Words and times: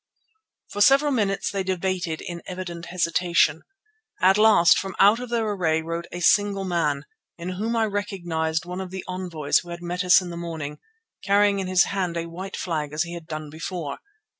For 0.69 0.81
several 0.81 1.11
minutes 1.11 1.51
they 1.51 1.61
debated 1.63 2.21
in 2.21 2.41
evident 2.47 2.87
hesitation. 2.87 3.61
At 4.19 4.35
last 4.39 4.79
from 4.79 4.95
out 4.99 5.19
of 5.19 5.29
their 5.29 5.47
array 5.51 5.83
rode 5.83 6.07
a 6.11 6.21
single 6.21 6.63
man, 6.63 7.05
in 7.37 7.49
whom 7.49 7.75
I 7.75 7.85
recognized 7.85 8.65
one 8.65 8.81
of 8.81 8.89
the 8.89 9.05
envoys 9.07 9.59
who 9.59 9.69
had 9.69 9.83
met 9.83 10.03
us 10.03 10.19
in 10.19 10.31
the 10.31 10.37
morning, 10.37 10.79
carrying 11.23 11.59
in 11.59 11.67
his 11.67 11.83
hand 11.83 12.17
a 12.17 12.25
white 12.25 12.57
flag 12.57 12.93
as 12.93 13.03
he 13.03 13.13
had 13.13 13.27
done 13.27 13.51
before. 13.51 13.99